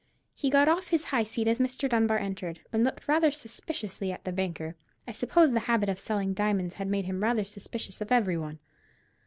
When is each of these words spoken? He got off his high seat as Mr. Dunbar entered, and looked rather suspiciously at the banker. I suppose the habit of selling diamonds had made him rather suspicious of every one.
He 0.33 0.49
got 0.49 0.67
off 0.67 0.87
his 0.87 1.03
high 1.13 1.21
seat 1.21 1.47
as 1.47 1.59
Mr. 1.59 1.87
Dunbar 1.87 2.17
entered, 2.17 2.61
and 2.73 2.83
looked 2.83 3.07
rather 3.07 3.29
suspiciously 3.29 4.11
at 4.11 4.23
the 4.23 4.31
banker. 4.31 4.73
I 5.07 5.11
suppose 5.11 5.51
the 5.51 5.59
habit 5.69 5.89
of 5.89 5.99
selling 5.99 6.33
diamonds 6.33 6.73
had 6.81 6.87
made 6.87 7.05
him 7.05 7.21
rather 7.21 7.43
suspicious 7.43 8.01
of 8.01 8.11
every 8.11 8.35
one. 8.39 8.57